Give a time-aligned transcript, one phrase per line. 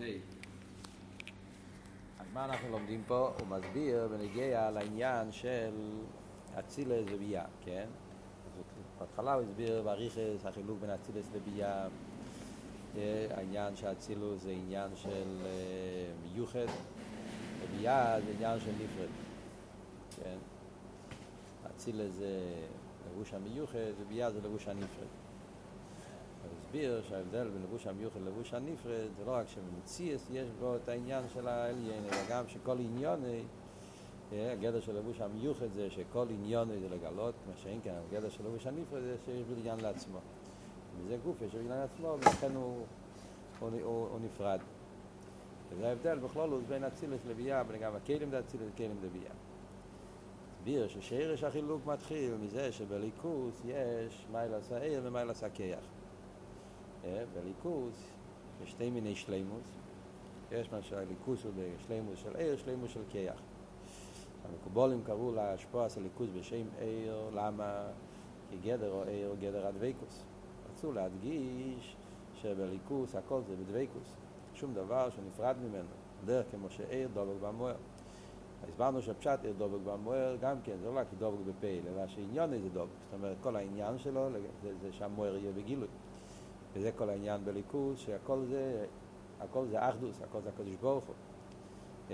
[0.00, 0.04] ה'.
[2.20, 3.32] אז מה אנחנו לומדים פה?
[3.40, 6.00] הוא מסביר בנגיע לעניין של
[6.58, 7.86] אצילס וביאה, כן?
[8.98, 11.86] בהתחלה הוא הסביר באריכס החילוק בין אצילס לביאה,
[13.30, 15.46] העניין שאצילוס זה עניין של
[16.22, 16.66] מיוחד,
[17.60, 19.08] וביאה זה עניין של נפרד,
[20.16, 20.36] כן?
[21.70, 22.40] אצילס זה
[23.10, 25.23] לבוש המיוחד וביאה זה לבוש הנפרד.
[26.74, 30.88] הוא הסביר שההבדל בין לבוש המיוחד ללבוש הנפרד זה לא רק שבמציאס יש בו את
[30.88, 33.22] העניין של העליין, אלא גם שכל עניון,
[34.32, 38.66] הגדר של לבוש המיוחד זה שכל עניון זה לגלות, מה שאין כן, הגדר של לבוש
[38.66, 40.18] הנפרד זה שיש בו לעצמו.
[40.98, 42.86] וזה גוף יש בו לעצמו, ולכן הוא,
[43.60, 44.60] הוא, הוא, הוא נפרד.
[45.70, 49.32] וזה ההבדל בכלול בין אצילס לביאה, בין גם הכלים דאצילס וכלים לביאה.
[50.58, 55.93] הסביר ששרש החילוק מתחיל מזה שבליכוס יש מיילס העיר ומיילס הכיח.
[57.34, 57.94] בליכוס
[58.62, 59.64] יש שתי מיני שלימוס.
[60.52, 63.40] יש מה שהליכוס הוא בשלימוס של עיר, שלימוס של כיח.
[64.48, 67.82] המקובולים קראו להשפוע של ליכוס בשם עיר, למה?
[68.50, 70.24] כי גדר או עיר הוא גדר הדבקוס.
[70.72, 71.96] רצו להדגיש
[72.34, 74.14] שבליכוס הכל זה בדבקוס.
[74.54, 75.88] שום דבר שנפרד ממנו.
[76.24, 77.76] דרך כמו שעיר דובק במוער.
[78.68, 82.68] הסברנו שפשט עיר דובק במוער גם כן, זה לא רק דובק בפעיל, אלא שעניון זה
[82.68, 82.90] דובק.
[83.04, 84.28] זאת אומרת, כל העניין שלו
[84.62, 85.88] זה, זה שהמוער יהיה בגילוי.
[86.74, 88.86] וזה כל העניין בליכוז, שהכל זה,
[89.40, 91.14] הכל זה אחדוס, הכל זה הקדוש ברוך הוא.
[92.08, 92.12] Yeah.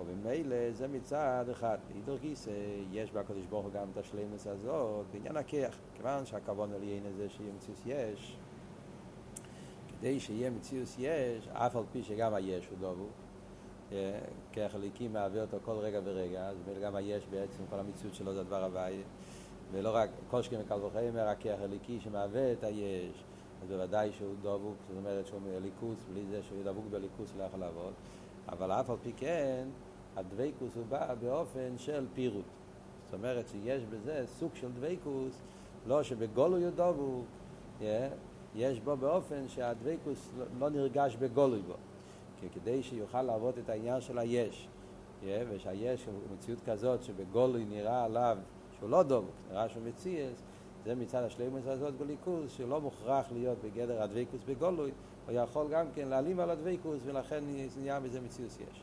[0.00, 2.50] ובמילא זה מצד אחד, אידר גיסא,
[2.92, 7.28] יש בקדוש ברוך הוא גם את השלימוס הזאת, בעניין הכיח, כיוון שהכוון על יין הזה
[7.28, 8.38] שיהיה מציאוס יש,
[9.88, 13.06] כדי שיהיה מציאוס יש, אף על פי שגם היש הוא דובו,
[14.52, 18.40] כיח הליקים מעביר אותו כל רגע ורגע, אז גם היש בעצם, כל המציאות שלו זה
[18.40, 19.02] הדבר הוואי,
[19.72, 20.10] ולא רק,
[20.42, 23.24] שכם וקל וחמר, הכיח הליקי שמעביר את היש,
[23.62, 27.60] אז בוודאי שהוא דבוק, זאת אומרת שהוא מליכוס, בלי זה שהוא דבוק בליכוס לא יכול
[27.60, 27.92] לעבוד.
[28.48, 29.68] אבל אף על פי כן,
[30.16, 32.44] הדבקוס הוא בא באופן של פירוט.
[33.04, 35.40] זאת אומרת שיש בזה סוג של דבקוס,
[35.86, 37.24] לא שבגולוי הוא דבוק,
[37.80, 37.84] yeah,
[38.54, 41.74] יש בו באופן שהדבקוס לא נרגש בגולוי בו.
[42.40, 44.68] כי כדי שיוכל לעבוד את העניין של היש,
[45.22, 48.38] yeah, ושהיש הוא מציאות כזאת שבגולוי נראה עליו
[48.78, 50.42] שהוא לא דבוק, נראה שהוא מציאס,
[50.84, 54.90] זה מצד השלימוס הזאת בליכוז, שלא מוכרח להיות בגדר הדבקוס בגולוי,
[55.26, 57.44] הוא יכול גם כן להעלים על הדבקוס, ולכן
[57.76, 58.82] נהיה מזה מציאוס יש.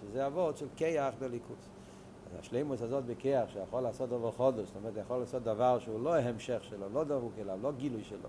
[0.00, 1.68] שזה אבות של כיח בליכוז.
[2.32, 6.16] אז השלימוס הזאת בכיח, שיכול לעשות דבר חודש, זאת אומרת, יכול לעשות דבר שהוא לא
[6.16, 8.28] המשך שלו, לא דבוק אליו, לא גילוי שלו.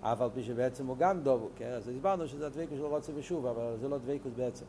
[0.00, 3.76] אף על פי שבעצם הוא גם דבוק, אז הסברנו שזה הדבקוס של רוצה ושוב, אבל
[3.80, 4.64] זה לא דבקוס בעצם.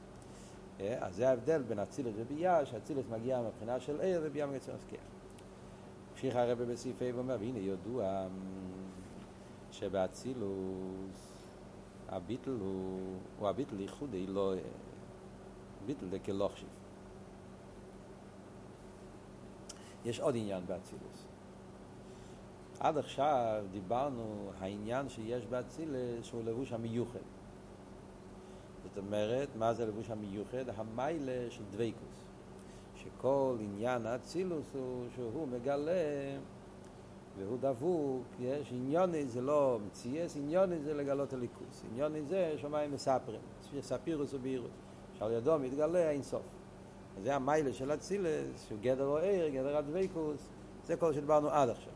[0.80, 5.23] אז זה ההבדל בין אצילוס וביאה, שאצילוס מגיע מבחינה של עיר וביאה מגיע כיח.
[6.24, 8.28] המשיך הרבה בסעיף ה' ואומר, והנה ידוע
[9.72, 11.48] שבאצילוס
[12.10, 14.54] הביטל הוא, הוא הביטל ייחודי, לא
[15.86, 16.68] ביטל זה כלוכשיב.
[20.06, 21.26] יש עוד עניין באצילוס.
[22.80, 27.20] עד עכשיו דיברנו העניין שיש באצילס שהוא לבוש המיוחד.
[28.84, 30.70] זאת אומרת, מה זה לבוש המיוחד?
[30.76, 32.33] המיילה של דוויקוס.
[33.04, 35.92] שכל עניין האצילוס הוא שהוא מגלה
[37.38, 43.40] והוא דבוק, יש עניוני זה לא מציאס, עניוני זה לגלות הליכוס, עניוני זה שמיים מספרים,
[43.82, 44.72] ספירוס ובירוס,
[45.20, 46.42] שעל ידו מתגלה אין סוף.
[47.24, 50.50] זה המיילה של אצילס, שהוא גדר או עיר, גדר הדבקוס,
[50.86, 51.94] זה כל שדיברנו עד עכשיו.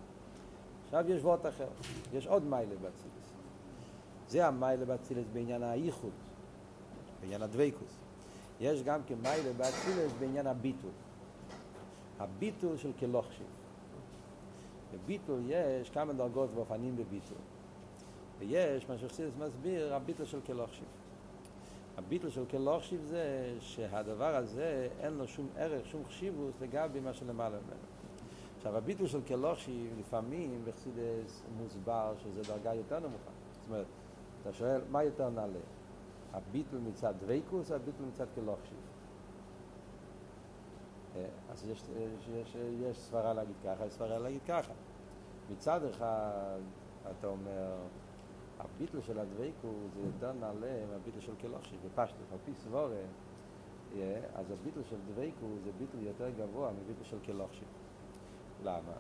[0.85, 1.68] עכשיו יש וורט אחר,
[2.13, 3.34] יש עוד מיילה באצילס.
[4.29, 6.12] זה המיילה באצילס בעניין האיחוד,
[7.22, 8.06] בעניין הדבקוס.
[8.59, 10.91] יש גם כמיילה באצילס בעניין הביטול.
[12.19, 13.47] הביטול של כלוכשיב.
[14.94, 17.38] בביטול יש כמה דרגות ואופנים בביטול.
[18.40, 20.85] ויש, מה שחסידס מסביר, הביטול של כלוכשיב.
[21.97, 27.57] הביטול של כלוכשיב זה שהדבר הזה אין לו שום ערך, שום חשיבוס לגבי מה שלמעלה
[27.57, 27.79] ממנו.
[28.57, 33.31] עכשיו, הביטול של כלוכשיב לפעמים בחסידס מוסבר שזה דרגה יותר נמוכה.
[33.51, 33.86] זאת אומרת,
[34.42, 35.60] אתה שואל, מה יותר נעלה?
[36.33, 38.77] הביטל מצד דוויקוס, הביטל מצד כלוכשיב.
[41.50, 44.74] אז יש, יש, יש, יש סברה להגיד ככה, יש סברה להגיד ככה.
[45.51, 46.59] מצד אחד,
[47.12, 47.75] אתה אומר,
[48.59, 53.01] הביטל של הדוויקוס זה יותר נעלה מהביטל של כלוכשיב, בפשטות, על פי סבורה,
[54.35, 57.68] אז הביטל של דוויקוס זה ביטל יותר גבוה מביטל של כלוכשיב.
[58.63, 58.94] למה?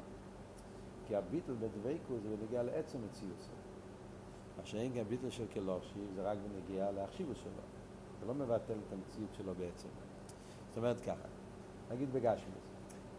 [1.07, 3.56] כי הביטל בדוויקוס זה בנגיע לעצם מציאות.
[4.57, 7.51] מה שאין גם ביטל של כלוכשיב זה רק בנגיעה להחשיבות שלו.
[8.19, 9.87] זה לא מבטל את המציאות שלו בעצם.
[10.69, 11.27] זאת אומרת ככה,
[11.91, 12.67] נגיד בגשמוס,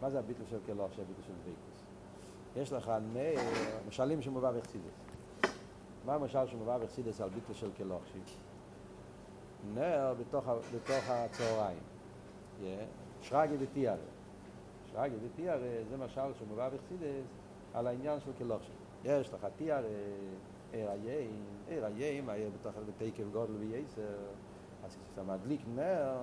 [0.01, 1.83] מה זה הביטל של כלוכשיב, הביטל של דוויקוס?
[2.55, 2.91] יש לך
[3.87, 5.05] משלים שמובא בחסידס.
[6.05, 8.23] מה המשל שמובא בחסידס על ביטל של כלוכשיב?
[9.73, 11.79] נר בתוך, בתוך הצהריים.
[12.61, 12.65] Yeah.
[13.21, 13.97] שרגי ותיארה.
[14.91, 17.25] שרגי ותיארה זה משל שמובא בחסידס
[17.73, 18.71] על העניין של כלוכשי.
[19.03, 19.87] יש לך תיארה,
[20.71, 24.01] עיר היין, עיר היין, היה בתוך בתקף גודל וייסר,
[24.85, 26.17] אז כשאתה מדליק נר,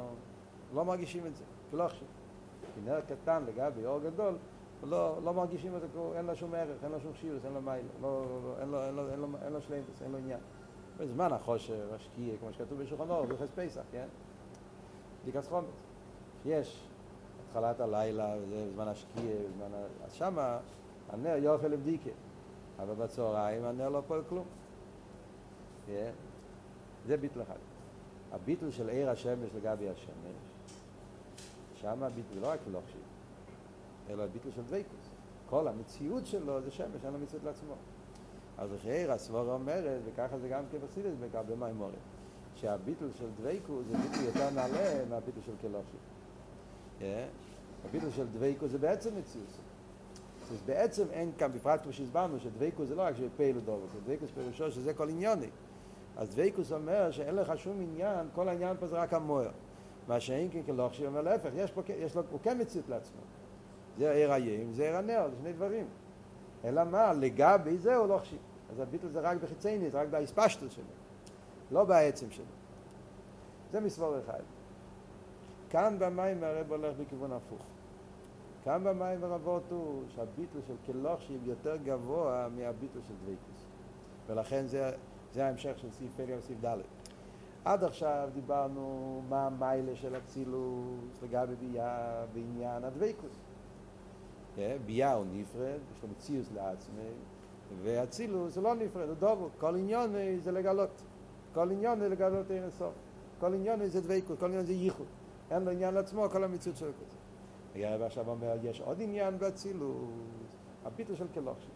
[0.74, 2.04] לא מרגישים את זה, כלוכשי.
[2.74, 4.36] כי נר קטן לגבי אור גדול,
[4.82, 7.62] לא, לא מרגישים את זה, אין לו שום ערך, אין לו שום שירוס, אין לו
[7.62, 8.24] מייל, לא,
[8.60, 10.40] אין לו, אין לו, אין לו, אין לו שלמוס, אין לו עניין.
[10.98, 14.06] בזמן החושר, השקיע, כמו שכתוב בשולחן אור, בחס פסח, כן?
[15.22, 15.82] בדיקת חומץ.
[16.44, 16.88] יש
[17.48, 20.04] התחלת הלילה, וזה זמן השקיע, בזמן ה...
[20.04, 20.58] אז שמה
[21.10, 22.10] הנר יוכל לבדיקה,
[22.78, 24.44] אבל בצהריים הנר לא פועל כלום.
[25.88, 25.90] Yeah.
[27.06, 27.58] זה ביטל אחד.
[28.32, 30.36] הביטל של עיר השמש לגבי השמש,
[31.74, 33.00] שם הביטל לא רק לא חשיב,
[34.10, 35.10] אלא הביטל של דוויקוס.
[35.50, 37.74] כל המציאות שלו זה שמש, אין לו מציאות לעצמו.
[38.58, 41.94] אז עיר הסבורה אומרת, וככה זה גם כבסידס בקבל מימורת,
[42.54, 45.96] שהביטל של דוויקוס זה ביטל יותר נעלה מהביטל של כלוכשי.
[47.84, 49.46] הביטל של דוויקוס זה בעצם מציאות.
[50.52, 54.70] אז בעצם אין כאן, בפרט כמו שהסברנו, שדוויקוס זה לא רק שפעיל דובו, דוויקוס פירושו
[54.70, 55.46] שזה כל עניוני.
[56.16, 59.50] אז דוויקוס אומר שאין לך שום עניין, כל העניין פה זה רק המוער.
[60.08, 63.20] מה שאין כן כלוכשי אומר להפך, יש פה, יש לו, הוא כן מציאות לעצמו.
[63.98, 65.86] זה עיר הים, זה עיר הנר, זה שני דברים.
[66.64, 68.38] אלא מה, לגבי זה הוא לא חשיב.
[68.72, 70.84] אז הביטל זה רק בחיצייני, זה רק בהספשטות שלו,
[71.70, 72.44] לא בעצם שלו.
[73.72, 74.40] זה מסבור אחד.
[75.70, 77.62] כאן במים הרב הולך בכיוון הפוך.
[78.66, 83.66] כאן במים הרבות הוא שהביטל של כלוכשיב יותר גבוה מהביטל של דוויקוס.
[84.26, 84.90] ולכן זה,
[85.32, 86.78] זה ההמשך של סעיף פליה וסעיף ד'.
[87.64, 93.40] עד עכשיו דיברנו מה המיילה של אצילוס לגבי ביה בעניין הדוויקוס.
[94.86, 97.10] ביה הוא נפרד, יש לו מציאוס לעצמי,
[97.82, 101.02] ואצילוס זה לא נפרד, זה דובו, כל עניון זה לגלות.
[101.54, 102.94] כל עניון זה לגלות אין הסוף.
[103.40, 105.06] כל עניון זה דוויקוס, כל עניון זה ייחוד.
[105.50, 107.16] אין לו עניין לעצמו, כל המציאות שלו כזה.
[107.84, 110.10] הרב עכשיו אומר, יש עוד עניין באצילוס,
[110.84, 111.68] הביטל של כלוכשי.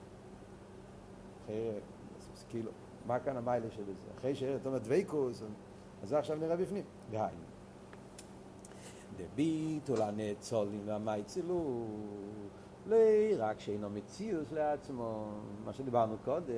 [1.45, 1.71] אחרי,
[2.49, 2.71] כאילו,
[3.07, 3.93] מה כאן המיילה של זה?
[4.19, 5.43] אחרי שאתה אומר דוויקוס,
[6.03, 6.85] אז זה עכשיו נראה בפנים.
[7.11, 7.43] דהיינו.
[9.17, 11.89] דביטול הנאצולים והמייצילוס
[12.87, 12.97] לא
[13.39, 15.29] רק שאינו מציאות לעצמו,
[15.65, 16.55] מה שדיברנו קודם,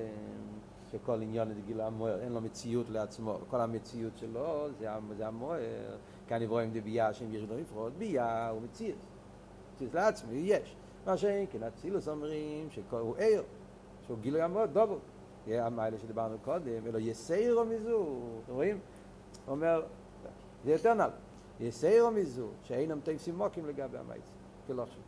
[0.90, 5.96] שכל עניין זה גילה המוער, אין לו מציאות לעצמו, כל המציאות שלו זה, המוער,
[6.28, 8.98] כאן רואים דבייה שאם יש לו לפחות, בייה הוא מציאות,
[9.82, 10.76] מציאות לעצמו, יש.
[11.06, 13.42] מה שאין כן, אצילוס אומרים שהוא ער,
[14.06, 14.40] שהוא גילוי
[14.72, 14.98] דובו.
[15.46, 18.78] יהיה המיילה שדיברנו קודם, אלא יסיירו מזו, אתם רואים?
[19.46, 19.82] הוא אומר,
[20.64, 21.10] זה יותר נל,
[21.60, 24.32] יסיירו מזו, שאינם תפסים מוקים לגבי המייצים,
[24.66, 25.02] כלא חשוב.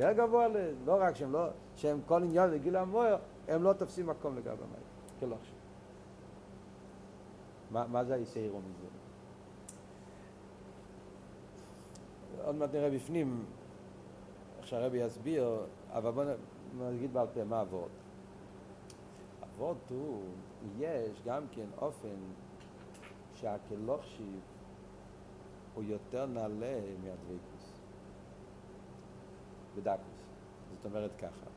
[0.00, 0.46] יותר גבוה,
[0.84, 1.46] לא רק שהם לא,
[1.76, 3.16] שהם כל עניין לגיל המוער,
[3.48, 4.84] הם לא תופסים מקום לגבי המים,
[5.20, 5.56] כלא עכשיו.
[7.70, 8.86] מה, מה זה היסיירו מזה?
[12.44, 13.44] עוד מעט נראה בפנים,
[14.64, 16.24] שהרבי יסביר, אבל בוא
[16.92, 17.90] נגיד בעל פה מה אבות.
[19.42, 20.22] אבות הוא,
[20.78, 22.16] יש גם כן אופן
[23.34, 24.40] שהכלוכשיב
[25.74, 27.80] הוא יותר נעלה מהדבקוס.
[29.76, 30.24] בדקוס.
[30.76, 31.50] זאת אומרת ככה.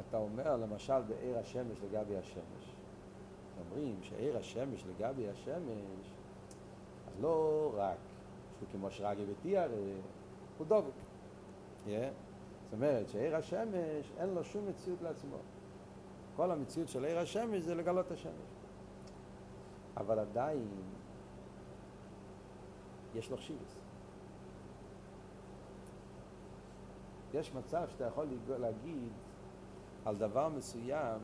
[0.00, 2.76] אתה אומר למשל בעיר השמש לגבי השמש.
[3.60, 6.14] אומרים שעיר השמש לגבי השמש,
[7.06, 8.09] אז לא רק
[8.72, 9.70] כמו שרגי ותיאר,
[10.58, 10.92] הוא דבק.
[11.86, 11.90] Yeah.
[12.70, 15.36] זאת אומרת שעיר השמש אין לו שום מציאות לעצמו.
[16.36, 18.32] כל המציאות של עיר השמש זה לגלות את השמש.
[19.96, 20.68] אבל עדיין
[23.14, 23.76] יש לו חשיבוס.
[27.34, 29.08] יש מצב שאתה יכול להגיד
[30.04, 31.20] על דבר מסוים,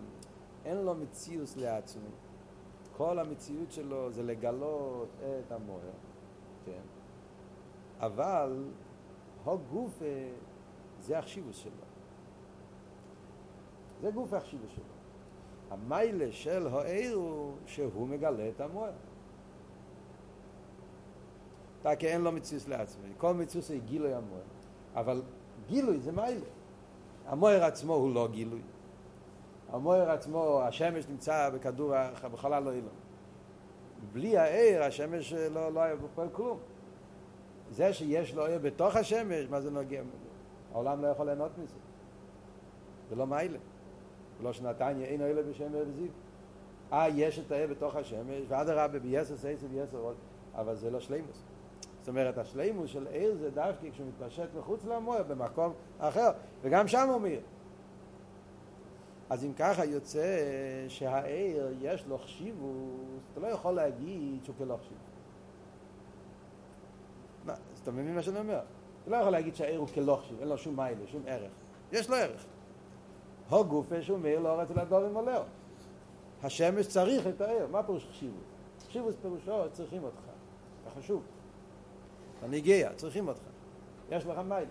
[0.64, 2.08] אין לו מציאות לעצמו.
[2.96, 5.90] כל המציאות שלו זה לגלות את המוער,
[6.64, 6.95] כן?
[8.00, 8.64] אבל
[9.46, 10.02] הגוף
[11.00, 11.72] זה החשיבוס שלו.
[14.00, 14.84] זה גוף החשיבוס שלו.
[15.70, 18.92] המיילה של העיר הוא שהוא מגלה את המוער.
[21.80, 23.02] אתה כי אין לו מציאות לעצמו.
[23.16, 24.42] כל מציאות זה גילוי המוער.
[24.94, 25.22] אבל
[25.66, 26.46] גילוי זה מיילה.
[27.26, 28.60] המוער עצמו הוא לא גילוי.
[29.68, 31.92] המוער עצמו, השמש נמצא בכדור,
[32.32, 32.94] בחלל לא אילון.
[34.12, 36.58] בלי העיר, השמש לא, לא היה בפועל כלום.
[37.70, 40.02] זה שיש לו עיר בתוך השמש, מה זה נוגע?
[40.72, 41.74] העולם לא יכול ליהנות מזה.
[43.08, 43.58] זה לא מיילה.
[44.42, 45.20] לא שנתניה אין
[45.50, 46.08] בשם עיר וזיו.
[46.92, 50.16] אה, יש את העיר בתוך השמש, ואדרבה ביסר סייסר ביסר עוד,
[50.54, 51.42] אבל זה לא שלימוס.
[52.00, 56.30] זאת אומרת, השלימוס של עיר זה דווקא כשהוא מתפשט מחוץ למוער, במקום אחר,
[56.62, 57.40] וגם שם הוא מאיר.
[59.30, 60.38] אז אם ככה יוצא
[60.88, 65.15] שהעיר יש לו חשיבוס, אתה לא יכול להגיד שהוא כלא חשיבוס.
[67.86, 68.58] אתה מבין מה שאני אומר?
[69.02, 71.50] אתה לא יכול להגיד שהעיר הוא כלא חשיב, אין לו שום מיילה, שום ערך.
[71.92, 72.44] יש לו ערך.
[73.48, 75.42] הו גופה שהוא מאיר לא רצה לדור עם עולהו.
[76.42, 78.44] השמש צריך את העיר, מה פירוש חשיבוס?
[78.88, 80.20] חשיבוס פירושו, צריכים אותך.
[80.84, 81.22] זה חשוב.
[82.42, 83.40] אני גאה, צריכים אותך.
[84.10, 84.70] יש לך מיילה.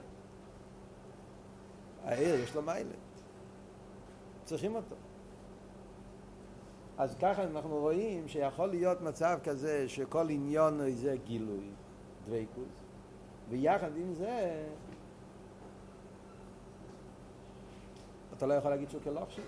[2.04, 2.96] העיר יש לו מיילה.
[4.44, 4.96] צריכים אותו.
[6.98, 11.70] אז ככה אנחנו רואים שיכול להיות מצב כזה שכל עניון זה גילוי,
[12.26, 12.85] דוויקוס,
[13.50, 14.64] ויחד עם זה
[18.38, 19.46] אתה לא יכול להגיד שהוא כלא חשיב.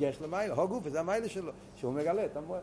[0.00, 2.62] יש לו מיילה, הו גוף, וזה המיילה שלו, שהוא מגלה את המועד.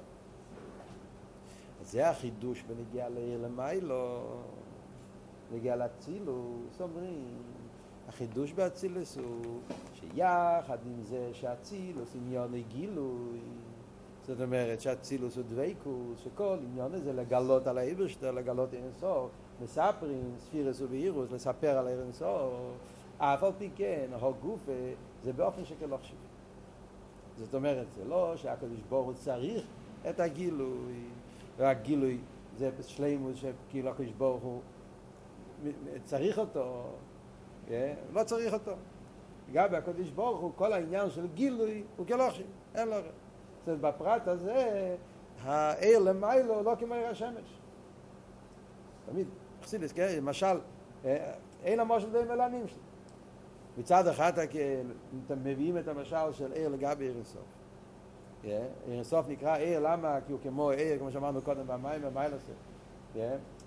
[1.84, 4.22] זה החידוש בנגיעה לעיר למיילו,
[5.52, 7.42] נגיעה לאצילוס, אומרים,
[8.08, 9.60] החידוש באצילוס הוא
[9.94, 13.40] שיחד עם זה שאצילוס עניון גילוי,
[14.28, 19.32] זאת אומרת שאצילוס הוא דוויקוס, שכל עניון זה לגלות על האיברשטר, לגלות אינסוף,
[19.62, 22.54] מספרים, ספירס ובאירוס, לספר על אינסוף,
[23.18, 24.60] אף על פי כן, הגוף
[25.24, 26.18] זה באופן שכלא חשיב.
[27.38, 29.66] זאת אומרת, זה לא שהקדוש ברוך הוא צריך
[30.10, 31.04] את הגילוי,
[31.58, 32.20] והגילוי
[32.58, 34.62] זה שלימוס שכאילו הקדוש ברוך הוא
[36.04, 36.84] צריך אותו,
[38.14, 38.72] לא צריך אותו.
[39.50, 42.46] לגבי הקדוש ברוך הוא, כל העניין של גילוי הוא כלא חשיב,
[42.76, 42.96] אין לו...
[42.96, 44.96] זאת אומרת, בפרט הזה,
[45.42, 47.60] העיר למיילו לא כמו עיר השמש.
[49.06, 49.28] תמיד,
[49.66, 50.60] חסידס, כן, למשל,
[51.64, 52.78] אין המשל די מלנים שלו.
[53.78, 57.42] מצד אחד אתם מביאים את המשל של עיר לגבי עיר אינסוף.
[58.44, 60.18] עיר אינסוף נקרא עיר, למה?
[60.28, 62.52] כי הוא כמו עיר, כמו שאמרנו קודם, במים ובמיילסה.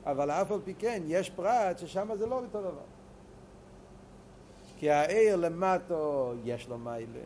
[0.07, 2.85] אבל אף על פי כן, יש פרט ששם זה לא אותו דבר.
[4.77, 7.21] כי העיר למטו יש לו מיילה.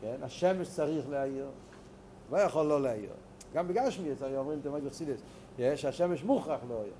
[0.00, 0.16] כן?
[0.22, 1.48] השמש צריך להעיר,
[2.30, 3.10] לא יכול לא להעיר.
[3.54, 4.60] גם בגשמי צריך, אומרים
[5.56, 6.92] בחסידס, שהשמש מוכרח לא להעיר.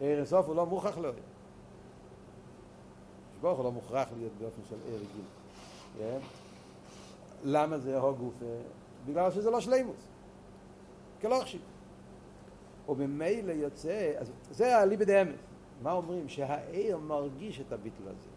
[0.00, 1.22] עיר אינסוף הוא לא מוכרח לא להעיר.
[3.40, 5.24] ברוך הוא לא מוכרח להיות באופן של עיר רגיל.
[5.98, 6.18] כן?
[7.44, 8.32] למה זה הו?
[9.06, 10.08] בגלל שזה לא שלימוס.
[11.20, 11.60] כלא חשיב.
[12.88, 15.40] וממילא יוצא, אז זה הליבא דאמס.
[15.82, 16.28] מה אומרים?
[16.28, 18.28] שהעיר מרגיש את הביטל הזה.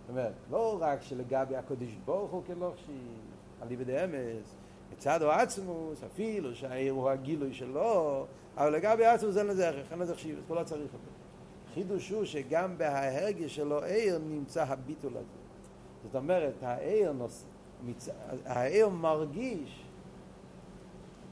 [0.00, 2.96] זאת אומרת, לא רק שלגבי הקודש ברוך הוא כלא חשיב,
[3.60, 4.56] הליבא דאמס,
[4.92, 9.98] מצד או עצמוס, אפילו שהעיר הוא הגילוי שלו, אבל לגבי עצמוס אין לזה ערך, אין
[9.98, 11.04] לזה חשיב, אז לא צריך אותו.
[11.74, 15.40] חידוש הוא שגם בהרגש שלו עיר נמצא הביטול הזה.
[16.02, 17.46] זאת אומרת, העיר, נוס...
[17.86, 18.08] מצ...
[18.46, 19.84] העיר מרגיש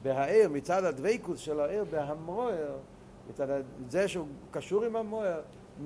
[0.02, 2.76] בהעיר מצד הדבקות של העיר בהמוער,
[3.30, 3.46] מצד
[3.88, 5.40] זה שהוא קשור עם המוער,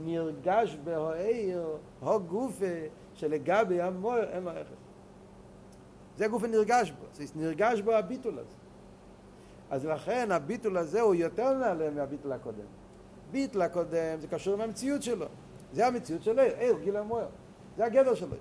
[0.05, 1.67] נרגש בהעיר
[2.01, 2.65] הו גופה
[3.15, 4.67] שלגבי המוער אין לו ערך.
[6.17, 8.57] זה גופה נרגש בו, זה נרגש בו הביטול הזה.
[9.71, 12.67] אז לכן הביטול הזה הוא יותר נעלה מהביטול הקודם.
[13.31, 15.27] ביטל הקודם, זה קשור עם המציאות שלו.
[15.73, 17.27] זה המציאות של עיר, עיר, גיל המוער.
[17.77, 18.41] זה הגדר של עיר.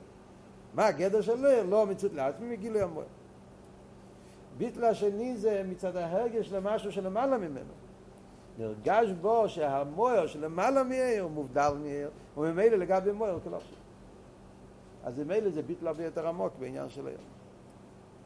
[0.73, 1.63] מה הגדר של עיר?
[1.63, 3.05] לא המציאות לעצמי מגילוי המוער.
[4.57, 7.73] ביטל השני זה מצד ההרגש למשהו שלמעלה ממנו.
[8.57, 13.61] נרגש בו שהמוער שלמעלה מעיר הוא מובדל מעיר, וממילא לגבי מוער חשוב.
[15.03, 17.17] אז ממילא זה ביטל הרבה יותר עמוק בעניין של עיר.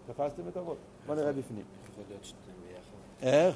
[0.08, 0.78] תפסתם את הראש?
[1.06, 1.64] בוא נראה בפנים.
[1.92, 3.28] יכול להיות שתיים ביחד.
[3.30, 3.56] איך?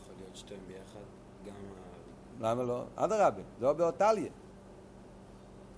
[0.00, 1.00] יכול להיות שתיים ביחד.
[1.46, 1.54] גם
[2.40, 2.82] למה לא?
[2.96, 4.30] אדרבה, זה לא באותליה.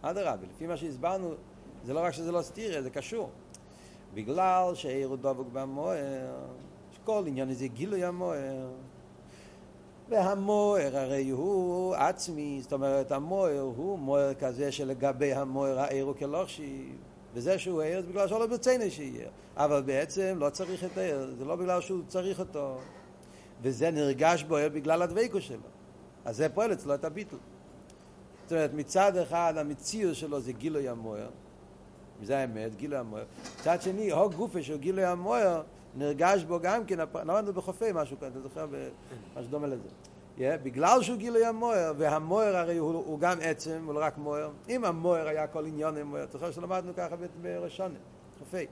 [0.02, 1.34] אדרבה, לפי מה שהסברנו,
[1.84, 3.30] זה לא רק שזה לא סתירה, זה קשור.
[4.14, 6.34] בגלל שעיר דבוק במוער,
[6.92, 8.68] שכל עניין הזה גילוי המוער.
[10.08, 16.92] והמוער הרי הוא עצמי, זאת אומרת המוער הוא מוער כזה שלגבי המוער העיר הוא כלוכשי,
[17.36, 21.44] וזה שהוא עיר זה בגלל שלא ברצינו שיהיה, אבל בעצם לא צריך את העיר, זה
[21.44, 22.78] לא בגלל שהוא צריך אותו,
[23.62, 25.58] וזה נרגש בו בגלל הדבקו שלו.
[26.24, 27.36] אז זה פועל אצלו את הביטל.
[28.42, 31.28] זאת אומרת, מצד אחד המציאות שלו זה גילוי המוער,
[32.20, 33.24] וזה האמת, גילוי המוער.
[33.60, 35.62] מצד שני, הו גופה של גילוי המוער,
[35.94, 38.66] נרגש בו גם כן, למדנו בחופי משהו כאן, אתה זוכר
[39.36, 39.88] משהו דומה לזה.
[40.36, 44.50] Yeah, בגלל שהוא גילוי המוער, והמוער הרי הוא, הוא גם עצם, הוא לא רק מוער.
[44.68, 47.94] אם המוער היה כל עניון עם מוער, זוכר שלמדנו ככה בראשון,
[48.38, 48.66] חופי.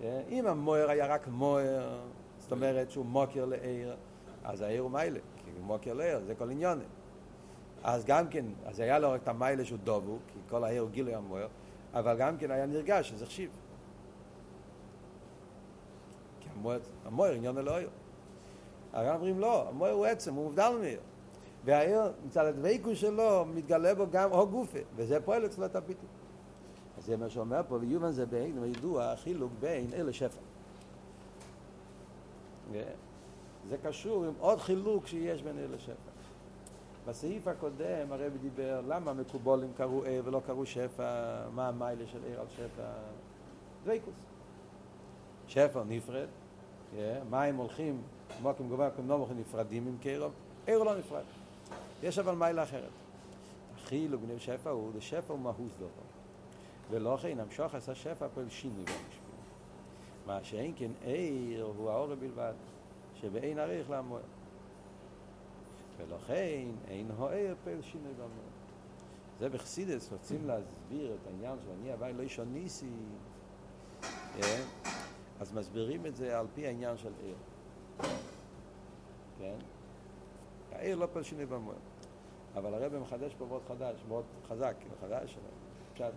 [0.00, 1.98] Yeah, אם המוער היה רק מוער,
[2.38, 3.96] זאת אומרת שהוא מוקר לעיר,
[4.44, 5.20] אז העיר הוא מיילה.
[5.60, 6.80] מוקר לעיר, זה כל עניון.
[7.82, 11.14] אז גם כן, אז היה לו את המיילה שהוא דובו, כי כל העיר הוא גילוי
[11.14, 11.48] המוער,
[11.94, 13.50] אבל גם כן היה נרגש שזה חשיב.
[16.40, 17.88] כי המוער, המוער עניון אלוהיו.
[18.94, 21.00] אבל אומרים לא, המוער הוא עצם, הוא מובדל מעיר.
[21.64, 26.08] והעיר, מצד הדבקות שלו, מתגלה בו גם הו גופה, וזה פועל אצלו את הביטוי.
[26.98, 30.40] אז זה מה שאומר פה, ויובן זה בין, וידוע החילוק בין אלה שפע.
[33.68, 36.10] זה קשור עם עוד חילוק שיש בין אלה שפע.
[37.06, 41.04] בסעיף הקודם הרב דיבר למה מקובולים קראו ער ולא קראו שפע,
[41.54, 42.82] מה המיילה של ער על שפע,
[43.84, 44.14] דוויקוס.
[45.46, 46.26] שפע נפרד,
[47.30, 48.02] מים הולכים,
[48.42, 50.32] מוקים גובה, כמו נמוכים נפרדים עם קרוב,
[50.66, 51.22] ער לא נפרד.
[52.02, 52.90] יש אבל מיילה אחרת.
[53.76, 55.88] החילוק בין שפע הוא, זה שפע הוא מהוס דבר.
[56.90, 59.20] ולא כן, המשוך עשה שפע פועל שינוי במשפיע.
[60.26, 62.52] מה שאין כן ער הוא האור בלבד,
[63.20, 64.22] שבאין עריך לעמוד.
[65.98, 68.50] ולכן אין הוער פועל שינוי במועד.
[69.38, 72.86] זה בחסידס רוצים להסביר את העניין של אני הווי לא אישון ניסי,
[75.40, 77.49] אז מסבירים את זה על פי העניין של ער.
[79.40, 79.56] כן?
[80.72, 81.76] הער לא פועל שינוי במועד.
[82.54, 85.38] אבל הרב מחדש פה מאוד חדש, מאוד חזק, כאילו חדש,
[85.94, 86.12] פשט...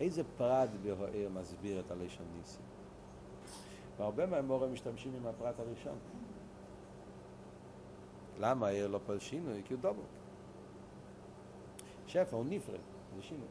[0.00, 2.58] איזה פרט בהוער מסביר את הלשון ניסי?
[3.98, 5.98] והרבה מהמורים משתמשים עם הפרט הראשון.
[8.38, 9.62] למה העיר לא פועל שינוי?
[9.64, 10.02] כי הוא דובל.
[12.06, 12.80] שפע הוא נפרד,
[13.16, 13.48] זה שינוי.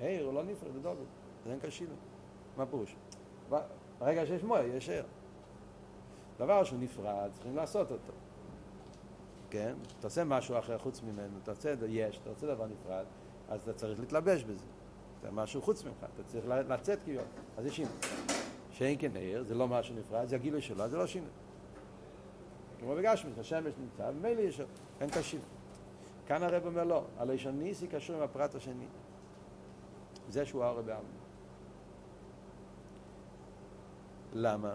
[0.00, 1.04] העיר הוא לא נפרד, הוא דובל.
[1.44, 1.96] זה אין כאן שינוי.
[2.56, 2.96] מה פירוש?
[3.98, 5.04] ברגע שיש מוער, יש עיר.
[6.38, 8.12] דבר שהוא נפרד, צריכים לעשות אותו.
[9.50, 9.74] כן?
[9.98, 13.04] אתה עושה משהו אחר חוץ ממנו, אתה רוצה, יש, אתה רוצה דבר נפרד,
[13.48, 14.64] אז אתה צריך להתלבש בזה.
[15.22, 17.22] זה משהו חוץ ממך, אתה צריך לצאת כאילו.
[17.56, 17.92] אז יש שינוי.
[18.70, 21.30] שאין כן עיר, זה לא משהו נפרד, זה הגילוי שלו, זה לא שינוי.
[22.80, 24.60] כמו בגשמית, השמש נמצא, ומילא יש,
[25.00, 25.40] אין קשים.
[26.26, 28.86] כאן הרב אומר לא, הלשון ניסי קשור עם הפרט השני.
[30.28, 31.02] זה שהוא הרב בעלמא.
[34.32, 34.74] למה?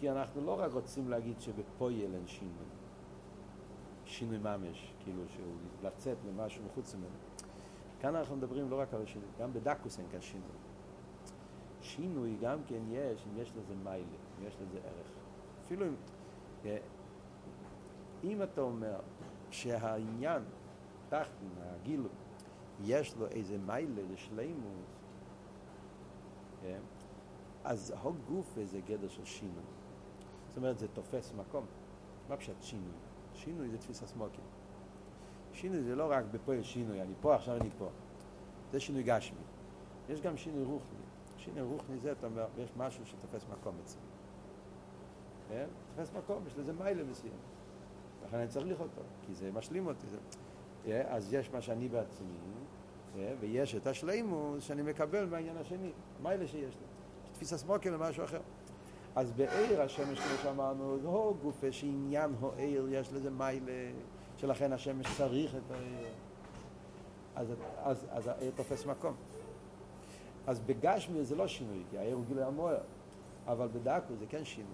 [0.00, 2.64] כי אנחנו לא רק רוצים להגיד שבפויל אין שינוי.
[4.04, 7.08] שינוי ממש, כאילו שהוא לצאת למשהו מחוץ ממנו.
[8.00, 10.56] כאן אנחנו מדברים לא רק על השינוי, גם בדקוס אין כאן שינוי.
[11.82, 14.06] שינוי גם כן יש, אם יש לזה מיילה,
[14.38, 15.06] אם יש לזה ערך.
[15.64, 15.94] אפילו אם,
[18.24, 19.00] אם אתה אומר
[19.50, 20.42] שהעניין,
[21.08, 22.08] תחתן, הגילו,
[22.84, 24.84] יש לו איזה מיילה לשלימות,
[27.64, 29.79] אז הגוף זה גדר של שינוי.
[30.50, 31.64] זאת אומרת, זה תופס מקום.
[32.28, 32.92] מה פשוט שינוי?
[33.34, 34.44] שינוי זה תפיס הסמוקים.
[35.52, 37.88] שינוי זה לא רק בפועל שינוי, אני פה, עכשיו אני פה.
[38.72, 39.38] זה שינוי גשמי.
[40.08, 41.00] יש גם שינוי רוחני.
[41.36, 44.00] שינוי רוחני זה, אתה אומר, יש משהו שתופס מקום אצלי.
[45.48, 45.66] כן?
[45.96, 47.32] תופס מקום, יש לזה מיילה מסוים.
[48.26, 50.06] לכן אני צריך אותו, כי זה משלים אותי.
[50.06, 50.18] זה...
[51.08, 52.34] אז יש מה שאני בעצמי,
[53.40, 56.86] ויש את השלימוס שאני מקבל מהעניין השני, מיילה שיש לי.
[57.32, 58.40] תפיס הסמוקים למשהו אחר.
[59.16, 63.92] אז בעיר השמש, כמו שאמרנו, הו גופה שעניין הו עיר, יש לזה מיילה,
[64.36, 66.08] שלכן השמש צריך את העיר.
[67.36, 69.14] אז, אז, אז העיר תופס מקום.
[70.46, 72.80] אז בגשמי זה לא שינוי, כי העיר הוא גילוי המוער,
[73.46, 74.70] אבל בדקו זה כן שינוי.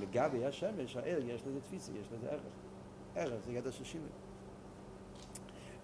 [0.00, 2.40] לגבי השמש, העיר יש לזה תפיסה, יש לזה ערך.
[3.14, 4.08] ערך זה גדר של שינוי.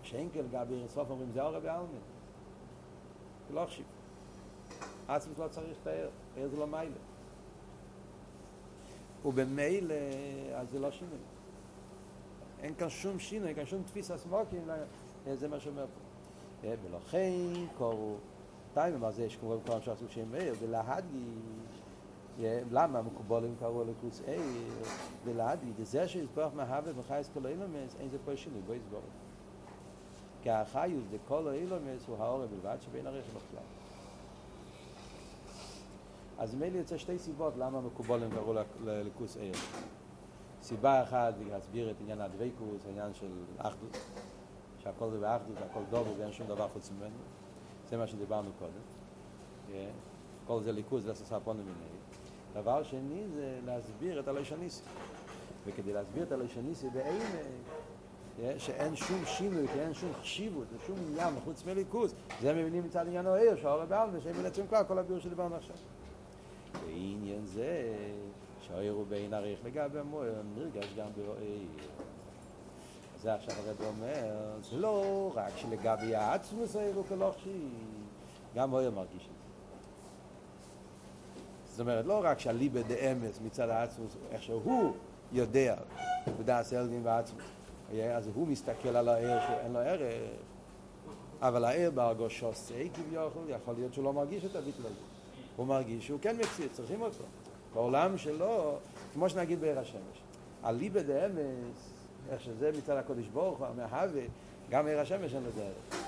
[0.03, 2.01] שאין כן לגבי עיר סוף אומרים, זה אורה בעלמין.
[3.49, 3.87] זה לא חשיב.
[5.09, 6.95] עצמית לא צריך את העיר, העיר זה לא מיילה.
[9.25, 9.95] ובמילא,
[10.55, 11.19] אז זה לא שינוי.
[12.63, 14.69] אין כאן שום שינוי, אין כאן שום תפיסה סמוקים,
[15.35, 16.69] זה מה שאומר פה.
[16.83, 17.33] ולכן
[17.79, 18.15] קורו,
[18.75, 21.83] טיימם מה זה כמו כל שעשו שם מאיר, ולהדגיש,
[22.71, 24.43] למה מקובולים קראו לקוס עיר,
[25.25, 29.01] ולהדגיש, זה שיסבוח מהווה וחייס כל אילומס, אין זה פה שינוי, בוא יסבור.
[30.43, 33.82] כי החיוס כל אילומס הוא האור בלבד שבין הרכב בכלל.
[36.43, 39.55] אז מילא יוצא שתי סיבות למה מקובולים קראו לקוס עיר.
[40.63, 43.97] סיבה אחת היא להסביר את עניין הדוויקוס, העניין של אחדות,
[44.79, 47.17] שהכל זה באחדות, הכל דובר ואין שום דבר חוץ ממנו.
[47.91, 49.83] זה מה שדיברנו קודם.
[50.47, 52.63] כל זה ליכוז לעשות הפונים מיני.
[52.63, 54.83] דבר שני זה להסביר את הלשוניסי.
[55.67, 57.25] וכדי להסביר את הלשוניסי בעיני,
[58.59, 63.27] שאין שום שינוי, כי אין שום חשיבות, שום עניין חוץ מליכוז, זה מבינים מצד עניין
[63.27, 65.77] העיר, שהאור בעלמה, שהם מנצחים כלל כל הביאור שדיברנו עכשיו.
[66.81, 67.95] בעניין זה,
[68.61, 71.67] שהעיר הוא בעין עריך לגבי המוער, נרגש גם בעיר.
[73.23, 77.69] זה עכשיו הרב אומר, זה לא רק שלגבי העצמוס העיר הוא כלוכשי,
[78.55, 79.43] גם הוא מרגיש את זה.
[81.71, 84.93] זאת אומרת, לא רק שהליבה דאמס מצד העצמוס, איך שהוא
[85.33, 85.77] יודע,
[86.39, 87.43] בדעת אלדין ועצמוס,
[88.15, 90.15] אז הוא מסתכל על העיר שאין לו ערך,
[91.41, 94.83] אבל העיר בהרגושו סי כביכול, יכול להיות שהוא לא מרגיש את הביטל.
[95.57, 97.25] הוא מרגיש שהוא כן מקציר, צריכים אותו.
[97.75, 98.77] בעולם שלו,
[99.15, 100.23] כמו שנגיד בעיר השמש.
[100.63, 101.91] הליבה דה אמס,
[102.31, 104.23] איך שזה מצד הקודש ברוך הוא, המהווה,
[104.71, 106.03] גם עיר השמש אין לזה ערך.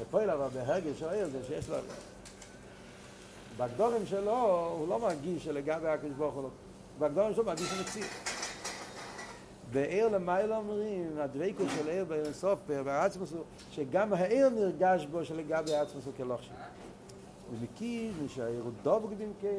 [0.00, 1.76] ופועל אבל בהרגש של העיר זה שיש לו...
[3.56, 6.48] בגדורים שלו הוא לא מרגיש שלגבי הקודש ברוך הוא לא...
[6.98, 8.10] בגדורים שלו מרגיש מציאות.
[9.72, 15.74] בעיר למעלה אומרים, הדבקות של עיר בעיר אינסוף, בעצמוס הוא, שגם העיר נרגש בו שלגבי
[15.74, 16.48] עצמוס הוא כלוכשי.
[16.48, 16.56] הוא
[17.60, 19.50] מכיר שהעיר הוא דבוק במקרה,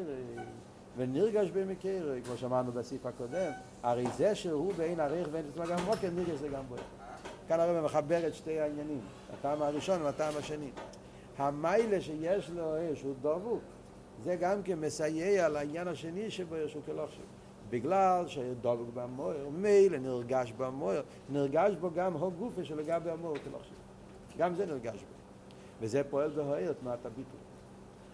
[0.97, 3.51] ונרגש במקרה, כמו שאמרנו בסעיף הקודם,
[3.83, 6.75] הרי זה שהוא בעין עריך ואין עצמו גם מוקר, נרגש זה גם בו.
[7.47, 9.01] כאן הרב מחבר את שתי העניינים,
[9.33, 10.69] הטעם הראשון והטעם השני.
[11.37, 13.61] המיילה שיש לו עיר שהוא דבוק,
[14.23, 17.21] זה גם כן מסייע לעניין השני שבו יש הוא כלוכשי.
[17.69, 23.73] בגלל שדבוק במויר, מילא נרגש במויר, נרגש בו גם הו גופה שלגבי המויר כלוכשי.
[24.37, 25.13] גם זה נרגש בו.
[25.81, 27.39] וזה פועל בהוער תנועת הביטול.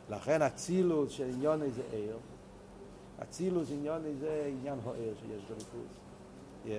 [0.10, 2.17] לכן אצילוס של עניון איזה עיר,
[3.24, 5.98] אצילוס עניון איזה עניין הוער שיש בריכוז.
[6.65, 6.69] Yeah.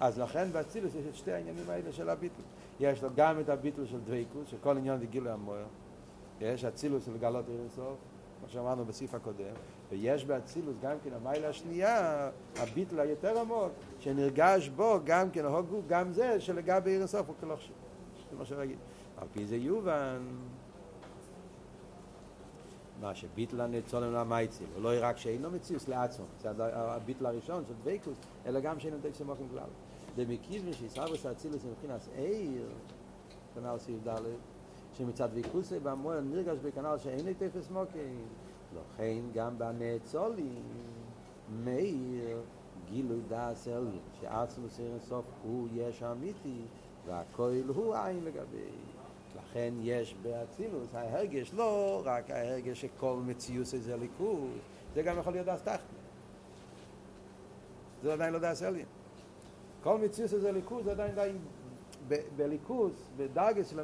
[0.00, 2.44] אז לכן באצילוס יש את שתי העניינים האלה של הביטול.
[2.80, 5.66] יש לו גם את הביטול של דוויקוס, שכל עניין זה גילוי המוער.
[6.40, 7.96] יש אצילוס של גלות עיר אינסוף,
[8.38, 9.54] כמו שאמרנו בסעיף הקודם,
[9.90, 16.12] ויש באצילוס גם כן המיילה השנייה, הביטול היותר עמוק, שנרגש בו גם כן הוגו, גם
[16.12, 17.72] זה שלגבי עיר אינסוף הוא כלוכשי.
[18.30, 18.76] זה מה שרגיל.
[19.16, 20.18] על פי זה יובן,
[23.00, 28.18] מה שביטל הנצולם למייציל, הוא לא רק שאינו מציוס לעצמו, זה הביטל הראשון של דוויקוס,
[28.46, 29.68] אלא גם שאינו דק סמוכים כלל.
[30.16, 32.68] דמקיז שיסבוס אצילוס מבחינת עיר,
[33.54, 34.20] כנ"ל סעיף ד',
[34.92, 38.26] שמצד ויקוסי במועל נרגש בכנ"ל שאין תפס מוקים,
[38.74, 40.62] לכן גם בנאצולים,
[41.64, 42.38] מאיר
[42.88, 46.60] גילוי דעת אלין, שעצמוס עיר אינסוף הוא יש אמיתי,
[47.06, 48.70] והכויל הוא עין לגבי.
[49.50, 54.50] לכן יש באצילוס ההרגש לא רק ההרגש שכל מציוס זה ליכוז,
[54.94, 55.82] זה גם יכול להיות דס תחתן.
[58.02, 58.86] זה עדיין לא דס עליין.
[59.82, 61.30] כל מציוס זה ליכוז זה עדיין די
[62.36, 63.80] בליכוז, בדרגס של...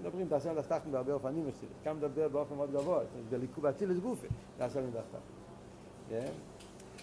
[0.00, 1.50] מדברים דס עליין דס תחתן בהרבה אופנים
[1.84, 4.26] כאן מדבר באופן מאוד גבוה, בליכוז, באצילוס גופה,
[4.58, 6.32] דס עליין דס תחתן.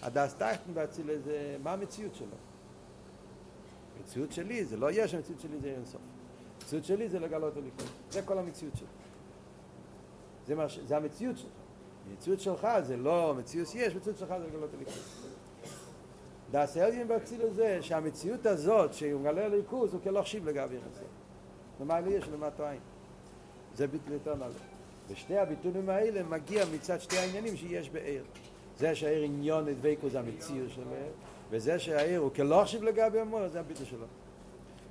[0.02, 2.36] הדס תחתן באצילוס זה מה המציאות שלו.
[3.98, 6.00] המציאות שלי זה לא יש, המציאות שלי זה אינסוף.
[6.64, 7.86] המציאות שלי זה לגלות הליכוד.
[8.10, 8.86] זה כל המציאות שלי.
[10.46, 11.48] זה, מה, זה המציאות שלך.
[12.10, 14.94] המציאות שלך זה לא מציאות יש, המציאות שלך זה לגלות הליכוד.
[16.50, 21.04] דאס אלגין באצילוס זה שהמציאות הזאת שהוא מגלה ליכוז הוא כלא חשיב לגבי יחסי.
[21.80, 22.80] ומה לי יש למטו עין.
[23.74, 24.54] זה ביטל יותר נעלה.
[25.08, 28.24] ושתי הביטולים האלה מגיע מצד שתי העניינים שיש בעיר.
[28.78, 30.84] זה שהעיר עניון את דבקו זה המציאות שלו,
[31.50, 34.06] וזה שהעיר הוא כלא חשיב לגבי המור, זה הביטל שלו.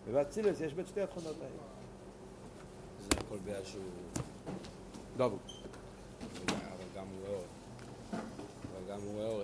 [0.08, 1.63] ובאצילוס יש בין שתי התכונות האלה.
[3.00, 3.84] זה הכל בגלל שהוא...
[5.18, 5.42] דבוק.
[6.48, 7.44] אבל גם הוא אור.
[8.12, 9.44] אבל גם הוא אור.